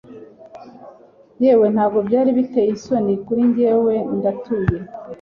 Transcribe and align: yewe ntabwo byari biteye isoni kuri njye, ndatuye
yewe 1.43 1.65
ntabwo 1.73 1.99
byari 2.07 2.29
biteye 2.37 2.69
isoni 2.77 3.13
kuri 3.25 3.41
njye, 3.49 3.67
ndatuye 4.17 4.77